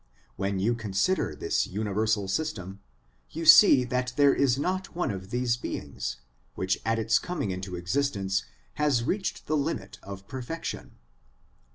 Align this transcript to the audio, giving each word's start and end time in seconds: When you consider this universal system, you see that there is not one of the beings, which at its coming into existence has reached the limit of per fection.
When 0.35 0.57
you 0.57 0.73
consider 0.73 1.35
this 1.35 1.67
universal 1.67 2.27
system, 2.27 2.79
you 3.29 3.45
see 3.45 3.83
that 3.83 4.13
there 4.15 4.33
is 4.33 4.57
not 4.57 4.95
one 4.95 5.11
of 5.11 5.29
the 5.29 5.47
beings, 5.61 6.17
which 6.55 6.79
at 6.83 6.97
its 6.97 7.19
coming 7.19 7.51
into 7.51 7.75
existence 7.75 8.43
has 8.81 9.03
reached 9.03 9.45
the 9.45 9.55
limit 9.55 9.99
of 10.01 10.27
per 10.27 10.41
fection. 10.41 10.97